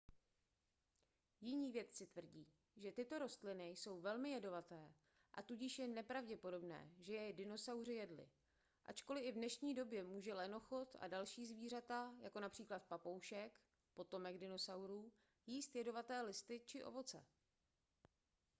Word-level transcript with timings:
jiní 1.41 1.71
vědci 1.71 2.07
tvrdí 2.07 2.47
že 2.75 2.91
tyto 2.91 3.19
rostliny 3.19 3.67
jsou 3.69 4.01
velmi 4.01 4.29
jedovaté 4.29 4.93
a 5.33 5.41
tudíž 5.41 5.79
je 5.79 5.87
nepravděpodobné 5.87 6.91
že 6.99 7.13
je 7.13 7.33
dinosauři 7.33 7.93
jedli 7.93 8.29
ačkoliv 8.85 9.23
i 9.25 9.31
v 9.31 9.35
dnešní 9.35 9.73
době 9.73 10.03
může 10.03 10.33
lenochod 10.33 10.95
a 10.99 11.07
další 11.07 11.45
zvířata 11.45 12.15
jako 12.19 12.39
například 12.39 12.83
papoušek 12.83 13.61
potomek 13.93 14.37
dinosaurů 14.37 15.11
jíst 15.47 15.75
jedovaté 15.75 16.21
listy 16.21 16.61
či 16.65 16.83
ovoce 16.83 17.23